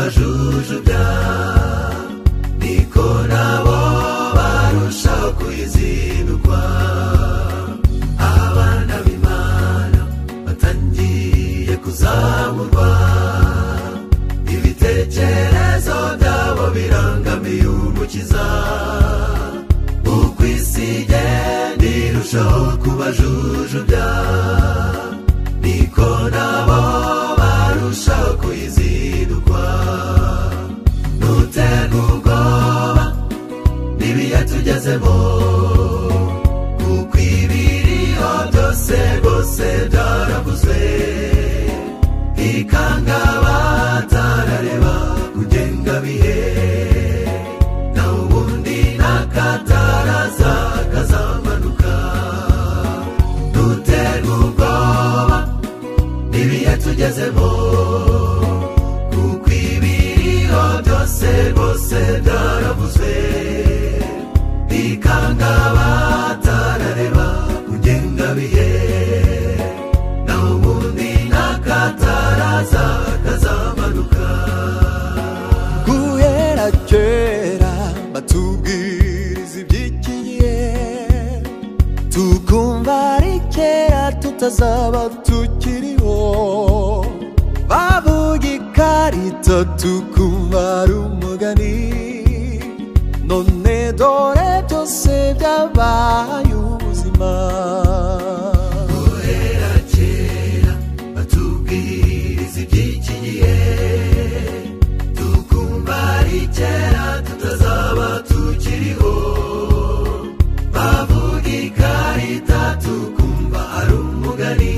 kubajujubya 0.00 1.04
niko 2.58 3.06
nabo 3.28 3.78
barushaho 4.36 5.28
kuyizindukwa 5.38 6.60
abana 8.18 8.96
b'imana 9.04 10.00
batangiye 10.46 11.74
kuzamurwa. 11.84 12.88
Ibitekerezo 14.54 15.96
byabo 16.20 16.64
birangamiye 16.74 17.66
umukiza. 17.68 18.44
Uko 20.16 20.42
isi 20.56 20.84
igenda 21.02 21.86
irushaho 22.04 22.60
kubajujubya 22.82 24.06
niko 25.62 26.08
nabo 26.34 26.80
barushaho 27.40 28.30
kuyizindukwa 28.40 29.49
nuterwa 31.90 31.98
ubwoba 32.14 33.04
n'ibihe 33.98 34.40
tugezemo 34.50 35.14
kuko 36.80 37.16
ibiriho 37.18 38.30
byose 38.50 38.96
rwose 39.20 39.66
byaravuzwe 39.90 40.78
ikanga 42.50 43.20
batarareba 43.44 44.94
kugenga 45.34 45.94
bihe. 46.04 46.38
Naho 47.94 48.16
ubundi 48.24 48.78
n'akataraza 49.00 50.52
kazamanuka. 50.92 51.94
Duterwa 53.54 54.32
ubwoba 54.46 55.38
n'ibihe 56.30 56.74
tugezemo 56.82 57.39
byose 61.70 61.94
rwose 61.94 62.20
byaravuzwe 62.24 63.12
ikanga 64.82 65.52
batarareba 65.76 67.26
bihe. 68.36 68.70
Naho 70.26 70.48
ubundi 70.56 71.10
n'akataraza 71.32 72.84
kazamanuka. 73.24 74.26
Guhera 75.86 76.66
kera 76.90 77.74
batubwiriza 78.12 79.56
iby'iki 79.62 80.16
gihe 80.26 80.58
tukumva 82.12 82.94
ari 83.14 83.34
kera 83.54 84.02
tutazaba 84.22 85.02
tukiriho. 85.26 86.18
Bavuga 87.70 88.48
ikarita 88.58 89.58
tukumva 89.80 90.60
ari 90.82 90.94
umugani 91.40 92.62
none 93.28 93.92
dore 93.98 94.50
byose 94.68 95.12
byabaye 95.38 96.52
ubuzima 96.68 97.32
guhera 98.92 99.72
kera 99.92 100.72
batubwiriza 101.16 102.58
iby'iki 102.64 103.14
gihe 103.24 103.56
tukumva 105.16 105.96
ari 106.20 106.40
kera 106.56 107.04
tutazaba 107.26 108.08
tukiriho 108.28 109.14
bavuga 110.74 111.50
ikarita 111.64 112.60
tukumva 112.84 113.60
ari 113.78 113.94
umugani 114.04 114.76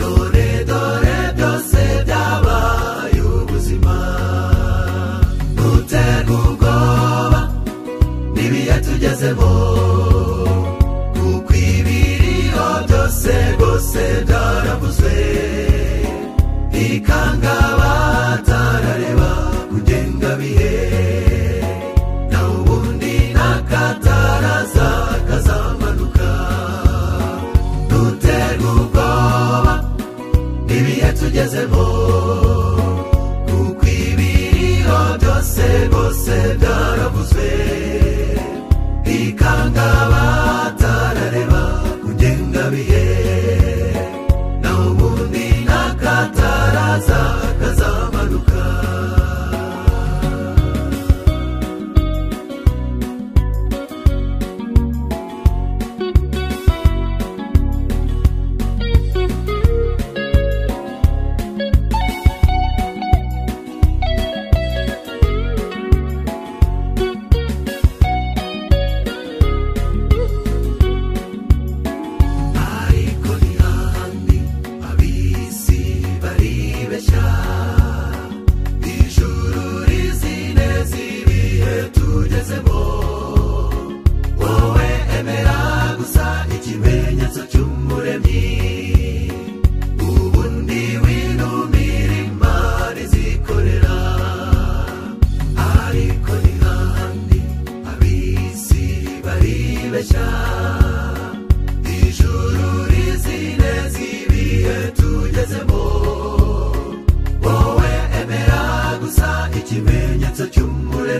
none 0.00 0.44
dore 0.70 1.16
byose 1.36 1.80
byabaye 2.06 3.20
ubuzima 3.38 3.94
tugezemo 9.06 9.85
bihe 42.72 43.45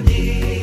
cy'umuremyi 0.04 0.55